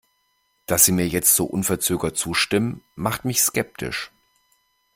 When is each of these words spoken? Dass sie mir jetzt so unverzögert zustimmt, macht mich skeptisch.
Dass 0.65 0.85
sie 0.85 0.93
mir 0.93 1.07
jetzt 1.07 1.35
so 1.35 1.45
unverzögert 1.45 2.17
zustimmt, 2.17 2.81
macht 2.95 3.23
mich 3.23 3.39
skeptisch. 3.43 4.11